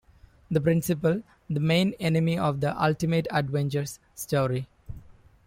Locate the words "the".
0.49-0.59, 1.47-1.59, 2.59-2.75